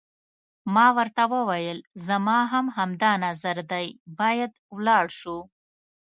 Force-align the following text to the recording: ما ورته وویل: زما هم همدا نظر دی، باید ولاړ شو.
ما 0.73 0.87
ورته 0.97 1.23
وویل: 1.33 1.77
زما 2.07 2.39
هم 2.51 2.65
همدا 2.77 3.11
نظر 3.25 3.57
دی، 3.71 3.85
باید 4.19 4.51
ولاړ 4.75 5.05
شو. 5.19 5.37